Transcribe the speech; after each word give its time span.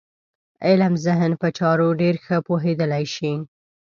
علم 0.67 0.93
ذهن 1.05 1.31
په 1.41 1.47
چارو 1.57 1.87
ډېر 2.01 2.15
ښه 2.23 2.37
پوهېدلی 2.47 3.05
شي. 3.15 3.31